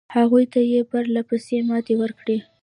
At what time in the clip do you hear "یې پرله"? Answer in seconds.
0.71-1.21